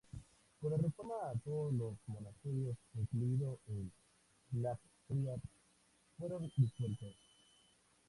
[0.59, 1.13] Con la reforma,
[1.45, 3.91] todos los monasterios, incluido el
[4.49, 5.43] Blackfriars,
[6.17, 7.15] fueron disueltos.